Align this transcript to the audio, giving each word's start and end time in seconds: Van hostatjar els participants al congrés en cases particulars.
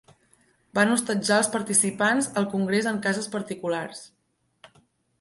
Van 0.79 0.93
hostatjar 0.93 1.37
els 1.43 1.51
participants 1.57 2.31
al 2.43 2.49
congrés 2.57 2.91
en 2.95 3.01
cases 3.07 3.31
particulars. 3.39 4.05